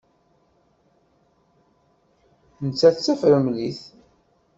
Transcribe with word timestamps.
Nettat 2.65 2.97
d 2.97 3.03
tafremlit. 3.05 3.79